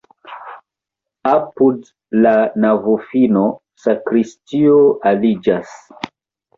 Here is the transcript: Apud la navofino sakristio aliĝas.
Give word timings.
Apud 1.31 1.85
la 2.27 2.33
navofino 2.65 3.47
sakristio 3.87 4.85
aliĝas. 5.15 5.81